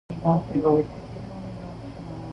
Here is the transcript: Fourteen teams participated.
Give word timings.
Fourteen 0.09 0.53
teams 0.53 0.63
participated. 0.63 0.91